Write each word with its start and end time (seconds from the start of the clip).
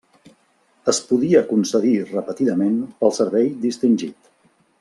Es 0.93 0.99
podia 1.09 1.43
concedir 1.51 1.93
repetidament 2.13 2.83
pel 3.03 3.17
servei 3.19 3.49
distingit. 3.67 4.35